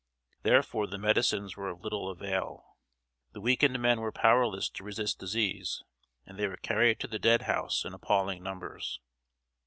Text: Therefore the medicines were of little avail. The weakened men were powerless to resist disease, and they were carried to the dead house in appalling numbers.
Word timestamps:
Therefore 0.41 0.87
the 0.87 0.97
medicines 0.97 1.55
were 1.55 1.69
of 1.69 1.83
little 1.83 2.09
avail. 2.09 2.75
The 3.33 3.39
weakened 3.39 3.79
men 3.79 3.99
were 4.01 4.11
powerless 4.11 4.67
to 4.67 4.83
resist 4.83 5.19
disease, 5.19 5.83
and 6.25 6.39
they 6.39 6.47
were 6.47 6.57
carried 6.57 6.99
to 7.01 7.07
the 7.07 7.19
dead 7.19 7.43
house 7.43 7.85
in 7.85 7.93
appalling 7.93 8.41
numbers. 8.41 8.99